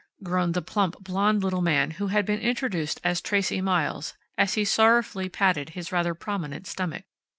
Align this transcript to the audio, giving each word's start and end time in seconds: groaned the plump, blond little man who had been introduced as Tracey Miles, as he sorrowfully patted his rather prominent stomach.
groaned 0.23 0.55
the 0.55 0.63
plump, 0.63 0.95
blond 1.03 1.43
little 1.43 1.61
man 1.61 1.91
who 1.91 2.07
had 2.07 2.25
been 2.25 2.39
introduced 2.39 2.99
as 3.03 3.21
Tracey 3.21 3.61
Miles, 3.61 4.15
as 4.35 4.55
he 4.55 4.65
sorrowfully 4.65 5.29
patted 5.29 5.69
his 5.69 5.91
rather 5.91 6.15
prominent 6.15 6.65
stomach. 6.65 7.03